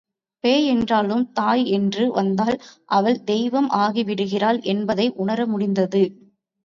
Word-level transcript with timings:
பேய் 0.43 0.65
என்றாலும் 0.67 1.31
தாய் 1.31 1.65
என்று 1.69 2.11
வந்தால் 2.11 2.57
அவள் 2.91 3.19
தெய்வம் 3.23 3.69
ஆகிவிடுகிறாள் 3.77 4.61
என்பதை 4.65 5.07
உணர 5.15 5.45
முடிந்தது. 5.45 6.03